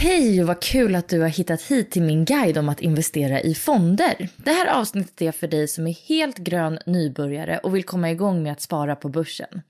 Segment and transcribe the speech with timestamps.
[0.00, 3.40] Hej och vad kul att du har hittat hit till min guide om att investera
[3.40, 4.28] i fonder.
[4.36, 8.42] Det här avsnittet är för dig som är helt grön nybörjare och vill komma igång
[8.42, 9.62] med att spara på börsen.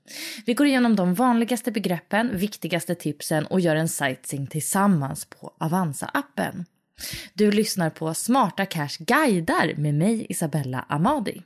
[0.45, 6.65] Vi går igenom de vanligaste begreppen, viktigaste tipsen och gör en sightseeing tillsammans på Avanza-appen.
[7.33, 11.41] Du lyssnar på Smarta Cash guidar med mig Isabella Amadi.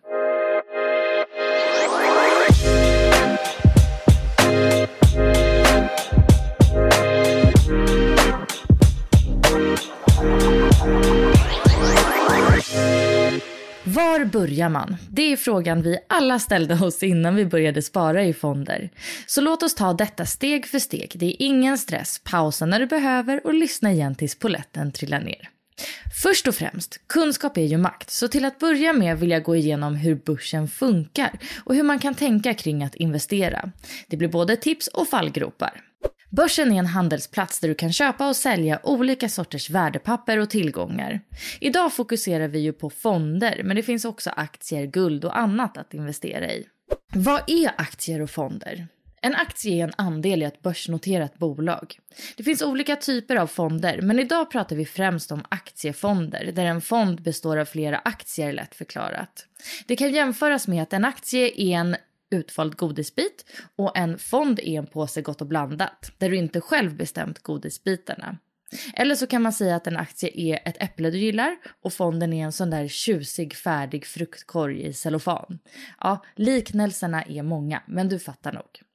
[13.93, 14.95] Var börjar man?
[15.09, 18.89] Det är frågan vi alla ställde oss innan vi började spara i fonder.
[19.25, 21.11] Så låt oss ta detta steg för steg.
[21.15, 22.21] Det är ingen stress.
[22.23, 25.49] Pausa när du behöver och lyssna igen tills poletten trillar ner.
[26.23, 28.09] Först och främst, kunskap är ju makt.
[28.11, 31.99] Så till att börja med vill jag gå igenom hur börsen funkar och hur man
[31.99, 33.71] kan tänka kring att investera.
[34.07, 35.81] Det blir både tips och fallgropar.
[36.35, 41.21] Börsen är en handelsplats där du kan köpa och sälja olika sorters värdepapper och tillgångar.
[41.59, 45.93] Idag fokuserar vi ju på fonder, men det finns också aktier, guld och annat att
[45.93, 46.65] investera i.
[47.13, 48.87] Vad är aktier och fonder?
[49.21, 51.99] En aktie är en andel i ett börsnoterat bolag.
[52.37, 56.81] Det finns olika typer av fonder, men idag pratar vi främst om aktiefonder där en
[56.81, 59.45] fond består av flera aktier lätt förklarat.
[59.87, 61.95] Det kan jämföras med att en aktie är en
[62.33, 63.45] utvald godisbit
[63.75, 68.37] och en fond är en påse gott och blandat där du inte själv bestämt godisbitarna.
[68.93, 72.33] Eller så kan man säga att en aktie är ett äpple du gillar och fonden
[72.33, 75.59] är en sån där tjusig färdig fruktkorg i cellofan.
[75.99, 78.92] Ja, liknelserna är många, men du fattar nog.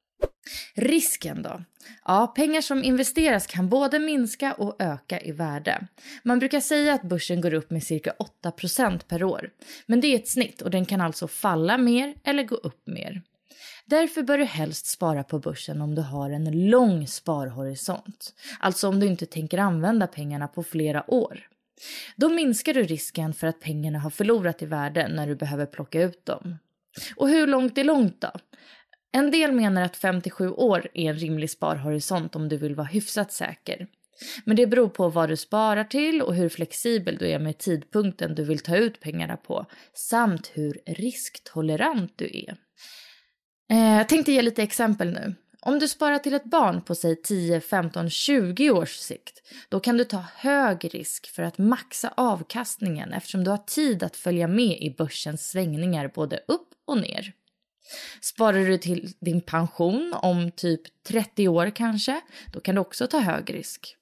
[0.75, 1.63] Risken då?
[2.05, 5.87] Ja, pengar som investeras kan både minska och öka i värde.
[6.23, 8.15] Man brukar säga att börsen går upp med cirka
[8.45, 9.51] 8% per år.
[9.87, 13.23] Men det är ett snitt och den kan alltså falla mer eller gå upp mer.
[13.87, 18.35] Därför bör du helst spara på börsen om du har en lång sparhorisont.
[18.61, 21.49] Alltså om du inte tänker använda pengarna på flera år.
[22.17, 26.03] Då minskar du risken för att pengarna har förlorat i värde när du behöver plocka
[26.03, 26.59] ut dem.
[27.17, 28.31] Och hur långt är långt då?
[29.13, 33.33] En del menar att 57 år är en rimlig sparhorisont om du vill vara hyfsat
[33.33, 33.87] säker.
[34.45, 38.35] Men det beror på vad du sparar till och hur flexibel du är med tidpunkten
[38.35, 42.57] du vill ta ut pengarna på samt hur risktolerant du är.
[43.71, 45.35] Eh, Jag tänkte ge lite exempel nu.
[45.61, 49.97] Om du sparar till ett barn på säg 10, 15, 20 års sikt, då kan
[49.97, 54.79] du ta hög risk för att maxa avkastningen eftersom du har tid att följa med
[54.81, 57.33] i börsens svängningar både upp och ner.
[58.21, 62.21] Sparar du till din pension om typ 30 år kanske,
[62.53, 63.95] då kan du också ta hög risk.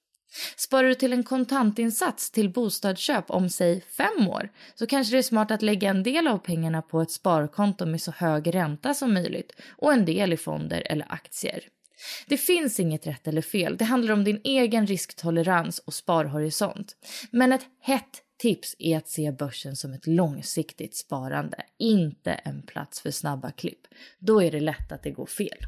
[0.56, 5.23] Sparar du till en kontantinsats till bostadsköp om säg fem år så kanske det är
[5.23, 9.15] smart att lägga en del av pengarna på ett sparkonto med så hög ränta som
[9.15, 11.61] möjligt och en del i fonder eller aktier.
[12.27, 16.97] Det finns inget rätt eller fel, det handlar om din egen risktolerans och sparhorisont.
[17.31, 23.00] Men ett hett tips är att se börsen som ett långsiktigt sparande, inte en plats
[23.00, 23.81] för snabba klipp.
[24.19, 25.67] Då är det lätt att det går fel.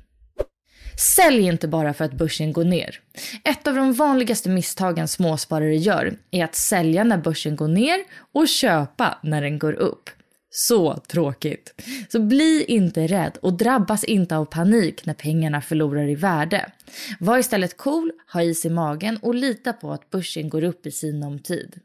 [1.16, 3.00] Sälj inte bara för att börsen går ner.
[3.44, 8.48] Ett av de vanligaste misstagen småsparare gör är att sälja när börsen går ner och
[8.48, 10.10] köpa när den går upp.
[10.50, 11.82] Så tråkigt.
[12.08, 16.72] Så bli inte rädd och drabbas inte av panik när pengarna förlorar i värde.
[17.20, 20.90] Var istället cool, ha is i magen och lita på att börsen går upp i
[20.90, 21.80] sinom tid.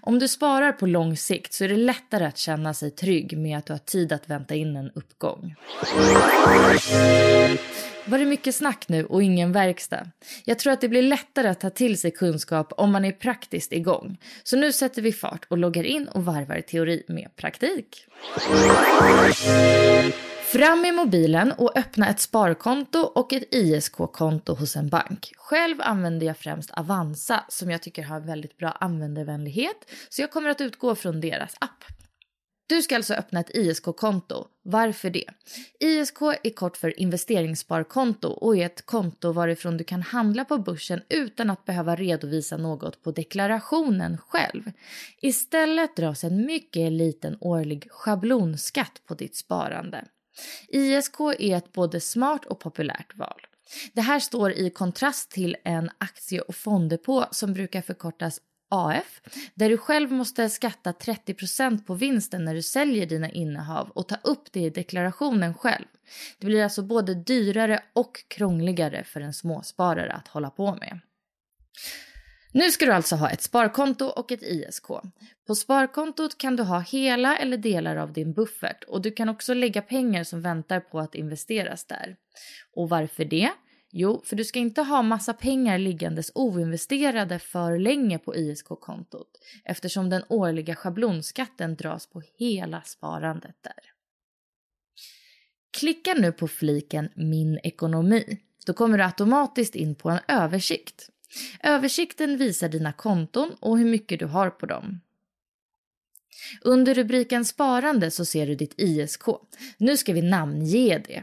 [0.00, 3.58] Om du sparar på lång sikt så är det lättare att känna sig trygg med
[3.58, 5.54] att du har tid att vänta in en uppgång.
[8.08, 10.10] Var det mycket snack nu och ingen verkstad?
[10.44, 13.72] Jag tror att det blir lättare att ta till sig kunskap om man är praktiskt
[13.72, 14.18] igång.
[14.44, 18.06] Så nu sätter vi fart och loggar in och varvar teori med praktik.
[20.52, 25.32] Fram med mobilen och öppna ett sparkonto och ett ISK-konto hos en bank.
[25.36, 30.50] Själv använder jag främst Avanza som jag tycker har väldigt bra användarvänlighet så jag kommer
[30.50, 31.84] att utgå från deras app.
[32.68, 34.46] Du ska alltså öppna ett ISK-konto.
[34.62, 35.24] Varför det?
[35.80, 41.02] ISK är kort för investeringssparkonto och är ett konto varifrån du kan handla på börsen
[41.08, 44.72] utan att behöva redovisa något på deklarationen själv.
[45.22, 50.04] Istället dras en mycket liten årlig schablonskatt på ditt sparande.
[50.68, 53.46] ISK är ett både smart och populärt val.
[53.92, 59.20] Det här står i kontrast till en aktie och fonddepå som brukar förkortas AF,
[59.54, 64.16] där du själv måste skatta 30% på vinsten när du säljer dina innehav och ta
[64.22, 65.84] upp det i deklarationen själv.
[66.38, 71.00] Det blir alltså både dyrare och krångligare för en småsparare att hålla på med.
[72.56, 74.86] Nu ska du alltså ha ett sparkonto och ett ISK.
[75.46, 79.54] På sparkontot kan du ha hela eller delar av din buffert och du kan också
[79.54, 82.16] lägga pengar som väntar på att investeras där.
[82.72, 83.50] Och varför det?
[83.90, 89.30] Jo, för du ska inte ha massa pengar liggandes oinvesterade för länge på ISK-kontot
[89.64, 93.92] eftersom den årliga schablonskatten dras på hela sparandet där.
[95.78, 98.38] Klicka nu på fliken Min ekonomi.
[98.66, 101.10] Då kommer du automatiskt in på en översikt.
[101.62, 105.00] Översikten visar dina konton och hur mycket du har på dem.
[106.60, 109.22] Under rubriken Sparande så ser du ditt ISK.
[109.78, 111.22] Nu ska vi namnge det.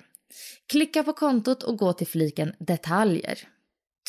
[0.68, 3.40] Klicka på kontot och gå till fliken Detaljer.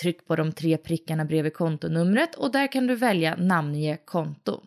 [0.02, 4.62] Tryck på de tre prickarna bredvid kontonumret och där kan du välja namnge konto.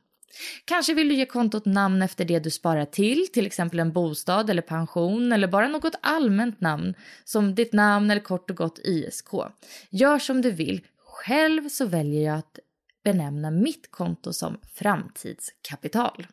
[0.65, 4.49] Kanske vill du ge kontot namn efter det du sparar till, till exempel en bostad
[4.49, 9.29] eller pension eller bara något allmänt namn som ditt namn eller kort och gott ISK.
[9.89, 10.81] Gör som du vill.
[11.25, 12.59] Själv så väljer jag att
[13.03, 16.27] benämna mitt konto som framtidskapital.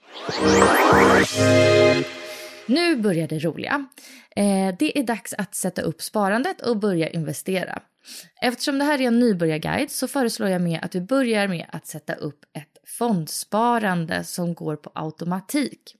[2.66, 3.86] Nu börjar det roliga.
[4.36, 7.82] Eh, det är dags att sätta upp sparandet och börja investera.
[8.42, 11.86] Eftersom det här är en nybörjarguide så föreslår jag med att vi börjar med att
[11.86, 15.96] sätta upp ett fondsparande som går på automatik.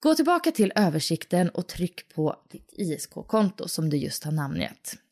[0.00, 5.03] Gå tillbaka till översikten och tryck på ditt ISK-konto som du just har namngett.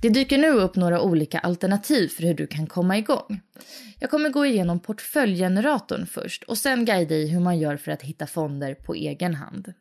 [0.00, 3.40] Det dyker nu upp några olika alternativ för hur du kan komma igång.
[3.98, 8.02] Jag kommer gå igenom portföljgeneratorn först och sen guida i hur man gör för att
[8.02, 9.72] hitta fonder på egen hand.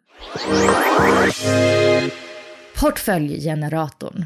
[2.75, 4.25] Portföljgeneratorn.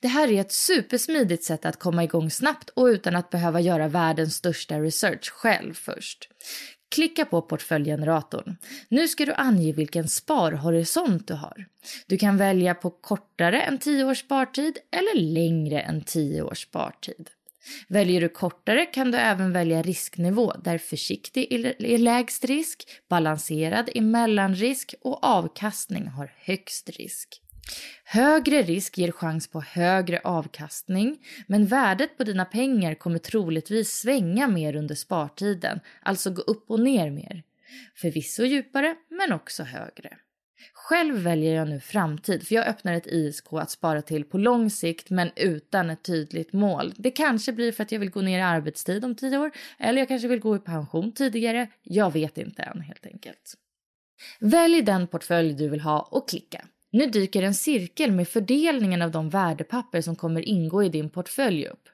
[0.00, 3.88] Det här är ett supersmidigt sätt att komma igång snabbt och utan att behöva göra
[3.88, 6.28] världens största research själv först.
[6.88, 8.56] Klicka på portföljgeneratorn.
[8.88, 11.66] Nu ska du ange vilken sparhorisont du har.
[12.06, 17.30] Du kan välja på kortare än 10 års spartid eller längre än 10 års spartid.
[17.88, 24.00] Väljer du kortare kan du även välja risknivå där försiktig är lägst risk, balanserad är
[24.00, 27.42] mellanrisk och avkastning har högst risk.
[28.04, 34.48] Högre risk ger chans på högre avkastning, men värdet på dina pengar kommer troligtvis svänga
[34.48, 37.42] mer under spartiden, alltså gå upp och ner mer.
[37.94, 40.18] Förvisso djupare, men också högre.
[40.72, 44.70] Själv väljer jag nu framtid, för jag öppnar ett ISK att spara till på lång
[44.70, 46.94] sikt men utan ett tydligt mål.
[46.96, 49.98] Det kanske blir för att jag vill gå ner i arbetstid om tio år, eller
[49.98, 51.68] jag kanske vill gå i pension tidigare.
[51.82, 53.54] Jag vet inte än helt enkelt.
[54.40, 56.64] Välj den portfölj du vill ha och klicka.
[56.90, 61.66] Nu dyker en cirkel med fördelningen av de värdepapper som kommer ingå i din portfölj
[61.66, 61.88] upp.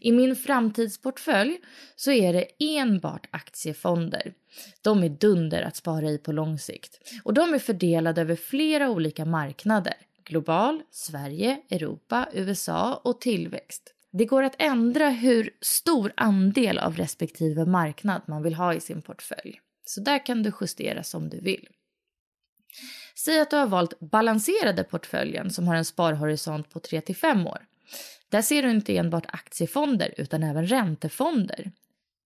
[0.00, 1.58] I min framtidsportfölj
[1.96, 4.34] så är det enbart aktiefonder.
[4.82, 7.00] De är dunder att spara i på lång sikt.
[7.22, 9.94] Och de är fördelade över flera olika marknader.
[10.24, 13.94] Global, Sverige, Europa, USA och tillväxt.
[14.12, 19.02] Det går att ändra hur stor andel av respektive marknad man vill ha i sin
[19.02, 19.60] portfölj.
[19.84, 21.68] Så där kan du justera som du vill.
[23.24, 27.66] Säg att du har valt balanserade portföljen som har en sparhorisont på 3 5 år.
[28.28, 31.72] Där ser du inte enbart aktiefonder utan även räntefonder.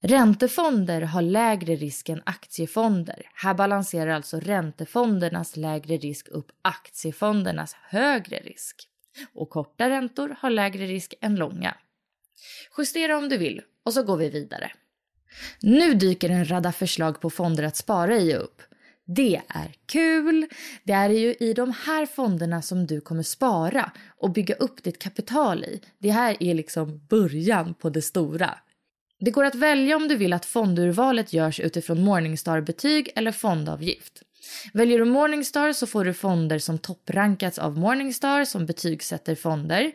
[0.02, 3.30] Räntefonder har lägre risk än aktiefonder.
[3.34, 8.88] Här balanserar alltså räntefondernas lägre risk upp aktiefondernas högre risk.
[9.34, 11.76] Och korta räntor har lägre risk än långa.
[12.78, 14.70] Justera om du vill och så går vi vidare.
[15.60, 18.62] Nu dyker en radda förslag på fonder att spara i upp.
[19.06, 20.46] Det är kul!
[20.84, 24.99] Det är ju i de här fonderna som du kommer spara och bygga upp ditt
[24.99, 25.80] kapital i.
[25.99, 28.58] Det här är liksom början på det stora.
[29.20, 34.23] Det går att välja om du vill att fondurvalet görs utifrån Morningstar-betyg eller fondavgift.
[34.73, 39.92] Väljer du Morningstar så får du fonder som topprankats av Morningstar som betygsätter fonder.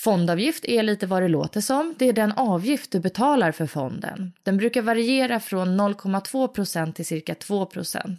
[0.00, 1.94] Fondavgift är lite vad det låter som.
[1.98, 4.32] Det är den avgift du betalar för fonden.
[4.42, 8.16] Den brukar variera från 0,2% till cirka 2%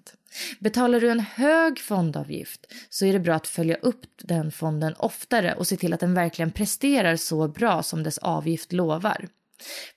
[0.59, 5.53] Betalar du en hög fondavgift så är det bra att följa upp den fonden oftare
[5.53, 9.27] och se till att den verkligen presterar så bra som dess avgift lovar.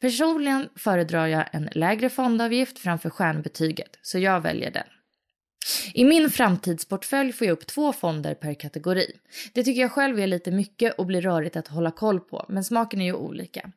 [0.00, 4.86] Personligen föredrar jag en lägre fondavgift framför stjärnbetyget, så jag väljer den.
[5.94, 9.06] I min framtidsportfölj får jag upp två fonder per kategori.
[9.52, 12.64] Det tycker jag själv är lite mycket och blir rörigt att hålla koll på, men
[12.64, 13.70] smaken är ju olika.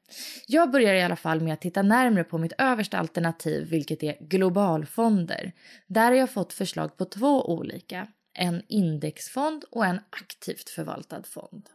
[0.48, 4.16] Jag börjar i alla fall med att titta närmre på mitt översta alternativ, vilket är
[4.20, 5.52] globalfonder.
[5.88, 11.70] Där har jag fått förslag på två olika, en indexfond och en aktivt förvaltad fond.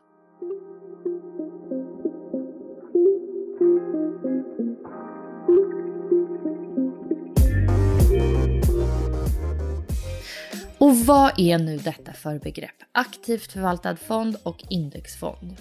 [10.93, 12.77] Och vad är nu detta för begrepp?
[12.93, 15.57] Aktivt förvaltad fond och indexfond.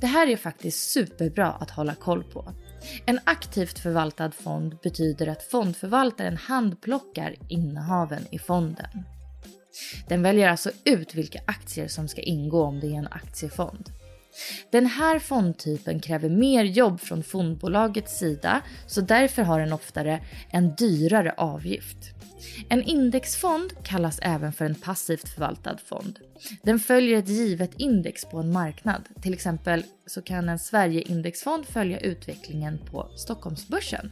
[0.00, 2.52] Det här är faktiskt superbra att hålla koll på.
[3.06, 9.04] En aktivt förvaltad fond betyder att fondförvaltaren handplockar innehaven i fonden.
[10.08, 13.90] Den väljer alltså ut vilka aktier som ska ingå om det är en aktiefond.
[14.70, 20.74] Den här fondtypen kräver mer jobb från fondbolagets sida så därför har den oftare en
[20.74, 21.98] dyrare avgift.
[22.68, 26.18] En indexfond kallas även för en passivt förvaltad fond.
[26.62, 29.08] Den följer ett givet index på en marknad.
[29.22, 34.10] Till exempel så kan en Sverigeindexfond följa utvecklingen på Stockholmsbörsen.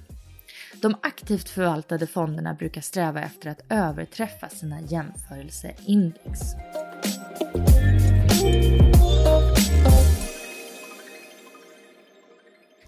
[0.80, 6.40] De aktivt förvaltade fonderna brukar sträva efter att överträffa sina jämförelseindex.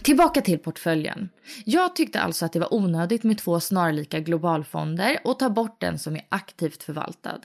[0.09, 1.29] Tillbaka till portföljen.
[1.65, 5.99] Jag tyckte alltså att det var onödigt med två snarlika globalfonder och ta bort den
[5.99, 7.41] som är aktivt förvaltad.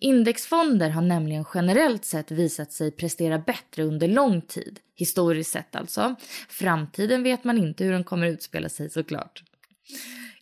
[0.00, 6.14] Indexfonder har nämligen generellt sett visat sig prestera bättre under lång tid, historiskt sett alltså.
[6.48, 9.42] Framtiden vet man inte hur den kommer utspela sig såklart.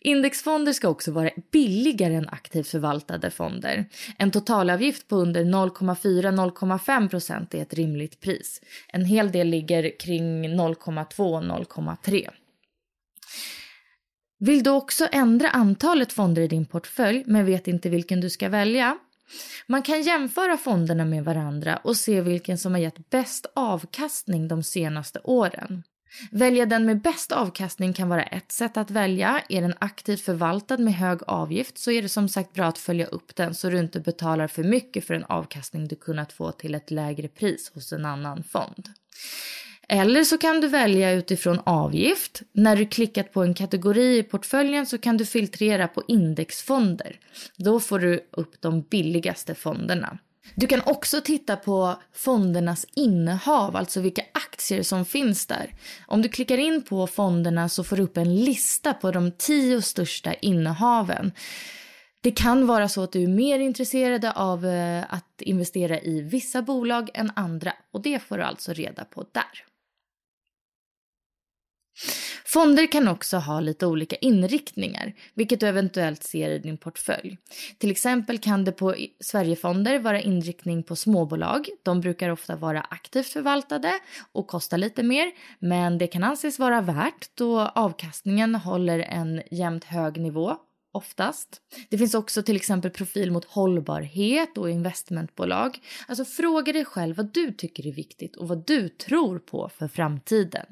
[0.03, 3.85] Indexfonder ska också vara billigare än aktivt förvaltade fonder.
[4.17, 8.61] En totalavgift på under 0,4-0,5 procent är ett rimligt pris.
[8.87, 12.29] En hel del ligger kring 0,2-0,3.
[14.39, 18.49] Vill du också ändra antalet fonder i din portfölj men vet inte vilken du ska
[18.49, 18.97] välja?
[19.67, 24.63] Man kan jämföra fonderna med varandra och se vilken som har gett bäst avkastning de
[24.63, 25.83] senaste åren.
[26.31, 29.41] Välja den med bäst avkastning kan vara ett sätt att välja.
[29.49, 33.05] Är den aktivt förvaltad med hög avgift så är det som sagt bra att följa
[33.05, 36.75] upp den så du inte betalar för mycket för en avkastning du kunnat få till
[36.75, 38.89] ett lägre pris hos en annan fond.
[39.89, 42.41] Eller så kan du välja utifrån avgift.
[42.51, 47.19] När du klickat på en kategori i portföljen så kan du filtrera på indexfonder.
[47.57, 50.17] Då får du upp de billigaste fonderna.
[50.55, 55.73] Du kan också titta på fondernas innehav, alltså vilka aktier som finns där.
[56.07, 59.81] Om du klickar in på fonderna så får du upp en lista på de tio
[59.81, 61.31] största innehaven.
[62.21, 66.61] Det kan vara så att du är mer intresserad av eh, att investera i vissa
[66.61, 69.72] bolag än andra och det får du alltså reda på där.
[72.45, 77.37] Fonder kan också ha lite olika inriktningar, vilket du eventuellt ser i din portfölj.
[77.77, 81.69] Till exempel kan det på Sverigefonder vara inriktning på småbolag.
[81.83, 83.93] De brukar ofta vara aktivt förvaltade
[84.31, 89.83] och kosta lite mer, men det kan anses vara värt då avkastningen håller en jämnt
[89.83, 90.57] hög nivå
[90.93, 91.61] oftast.
[91.89, 95.79] Det finns också till exempel profil mot hållbarhet och investmentbolag.
[96.07, 99.87] Alltså fråga dig själv vad du tycker är viktigt och vad du tror på för
[99.87, 100.65] framtiden.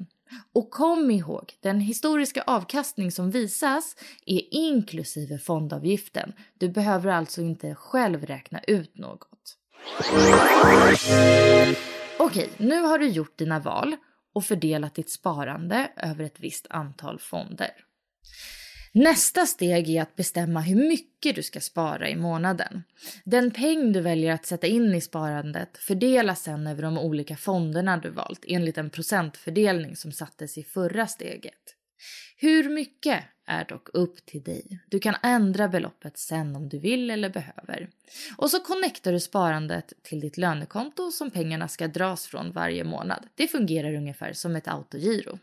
[0.52, 3.96] Och kom ihåg, den historiska avkastning som visas
[4.26, 6.32] är inklusive fondavgiften.
[6.58, 9.58] Du behöver alltså inte själv räkna ut något.
[12.18, 13.96] Okej, nu har du gjort dina val
[14.34, 17.70] och fördelat ditt sparande över ett visst antal fonder.
[18.94, 22.82] Nästa steg är att bestämma hur mycket du ska spara i månaden.
[23.24, 27.96] Den peng du väljer att sätta in i sparandet fördelas sen över de olika fonderna
[27.96, 31.76] du valt enligt en procentfördelning som sattes i förra steget.
[32.36, 34.80] Hur mycket är dock upp till dig.
[34.88, 37.88] Du kan ändra beloppet sen om du vill eller behöver.
[38.36, 43.26] Och så connectar du sparandet till ditt lönekonto som pengarna ska dras från varje månad.
[43.34, 45.38] Det fungerar ungefär som ett autogiro.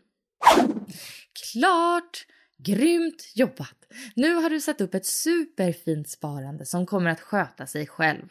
[1.52, 2.26] Klart!
[2.62, 3.76] Grymt jobbat!
[4.14, 8.28] Nu har du satt upp ett superfint sparande som kommer att sköta sig själv.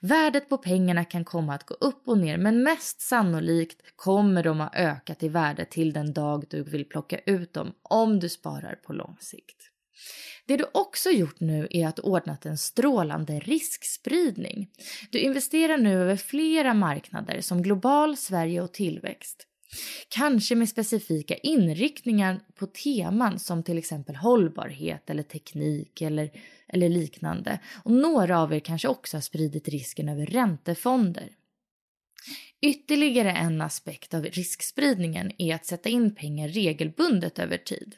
[0.00, 4.60] Värdet på pengarna kan komma att gå upp och ner men mest sannolikt kommer de
[4.60, 8.74] att öka i värde till den dag du vill plocka ut dem om du sparar
[8.74, 9.70] på lång sikt.
[10.46, 14.70] Det du också gjort nu är att ordnat en strålande riskspridning.
[15.10, 19.47] Du investerar nu över flera marknader som global, Sverige och tillväxt.
[20.08, 26.30] Kanske med specifika inriktningar på teman som till exempel hållbarhet eller teknik eller,
[26.68, 27.58] eller liknande.
[27.84, 31.28] Och några av er kanske också har spridit risken över räntefonder.
[32.60, 37.94] Ytterligare en aspekt av riskspridningen är att sätta in pengar regelbundet över tid.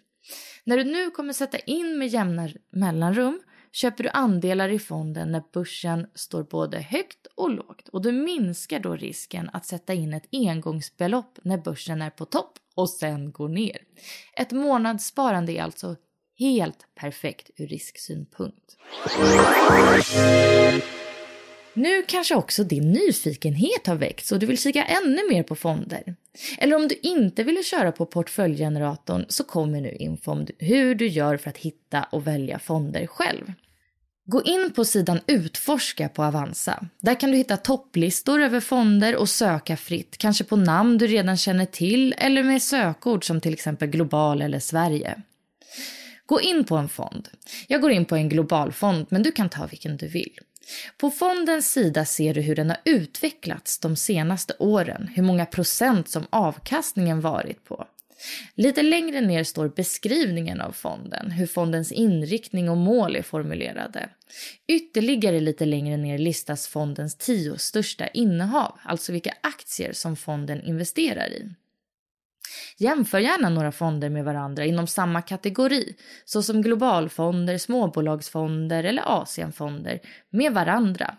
[0.65, 5.43] När du nu kommer sätta in med jämna mellanrum köper du andelar i fonden när
[5.53, 10.29] börsen står både högt och lågt och du minskar då risken att sätta in ett
[10.33, 13.79] engångsbelopp när börsen är på topp och sen går ner.
[14.37, 15.97] Ett månadssparande är alltså
[16.39, 18.77] helt perfekt ur risksynpunkt.
[21.75, 26.15] Nu kanske också din nyfikenhet har väckts och du vill kika ännu mer på fonder.
[26.59, 31.07] Eller om du inte ville köra på portföljgeneratorn så kommer nu info om hur du
[31.07, 33.53] gör för att hitta och välja fonder själv.
[34.25, 36.87] Gå in på sidan Utforska på Avanza.
[37.01, 41.37] Där kan du hitta topplistor över fonder och söka fritt, kanske på namn du redan
[41.37, 45.23] känner till eller med sökord som till exempel global eller Sverige.
[46.27, 47.29] Gå in på en fond.
[47.67, 50.39] Jag går in på en globalfond, men du kan ta vilken du vill.
[50.97, 56.09] På fondens sida ser du hur den har utvecklats de senaste åren, hur många procent
[56.09, 57.87] som avkastningen varit på.
[58.55, 64.09] Lite längre ner står beskrivningen av fonden, hur fondens inriktning och mål är formulerade.
[64.69, 71.29] Ytterligare lite längre ner listas fondens tio största innehav, alltså vilka aktier som fonden investerar
[71.29, 71.55] i.
[72.81, 75.95] Jämför gärna några fonder med varandra inom samma kategori,
[76.25, 81.17] såsom globalfonder, småbolagsfonder eller Asienfonder, med varandra.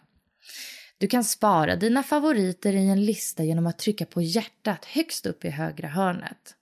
[0.98, 5.46] Du kan spara dina favoriter i en lista genom att trycka på hjärtat högst upp
[5.46, 6.56] i högra hörnet.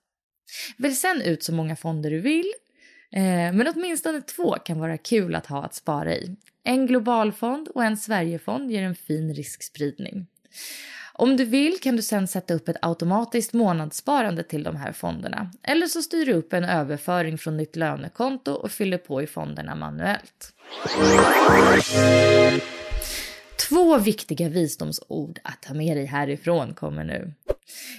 [0.77, 2.53] Välj sen ut så många fonder du vill,
[3.11, 3.21] eh,
[3.53, 6.35] men åtminstone två kan vara kul att ha att spara i.
[6.63, 10.27] En globalfond och en Sverigefond ger en fin riskspridning.
[11.19, 15.51] Om du vill kan du sen sätta upp ett automatiskt månadssparande till de här fonderna.
[15.63, 19.75] Eller så styr du upp en överföring från ditt lönekonto och fyller på i fonderna
[19.75, 20.53] manuellt.
[23.69, 27.33] Två viktiga visdomsord att ta med dig härifrån kommer nu.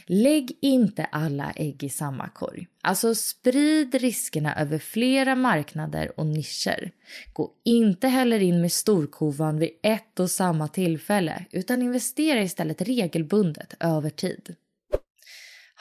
[0.06, 2.66] Lägg inte alla ägg i samma korg.
[2.82, 6.90] Alltså sprid riskerna över flera marknader och nischer.
[7.32, 13.74] Gå inte heller in med storkovan vid ett och samma tillfälle utan investera istället regelbundet
[13.80, 14.54] över tid.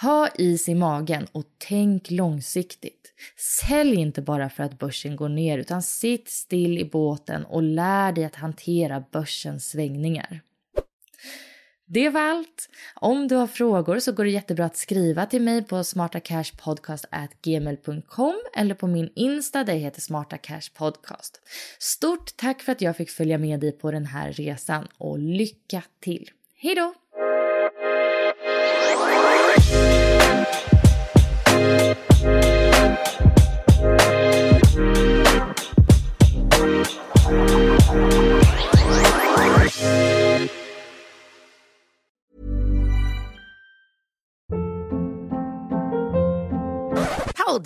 [0.01, 3.13] Ha is i magen och tänk långsiktigt.
[3.61, 8.11] Sälj inte bara för att börsen går ner utan sitt still i båten och lär
[8.11, 10.41] dig att hantera börsens svängningar.
[11.91, 12.69] Det var allt.
[12.95, 18.75] Om du har frågor så går det jättebra att skriva till mig på smartacashpodcast.gmail.com eller
[18.75, 21.41] på min Insta där jag heter SmartaCashPodcast.
[21.79, 25.83] Stort tack för att jag fick följa med dig på den här resan och lycka
[25.99, 26.29] till.
[26.55, 26.75] Hej